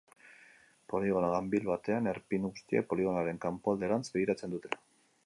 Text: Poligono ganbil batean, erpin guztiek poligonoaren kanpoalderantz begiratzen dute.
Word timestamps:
Poligono 0.93 1.27
ganbil 1.33 1.67
batean, 1.71 2.09
erpin 2.13 2.49
guztiek 2.53 2.87
poligonoaren 2.95 3.43
kanpoalderantz 3.47 4.05
begiratzen 4.17 4.57
dute. 4.57 4.73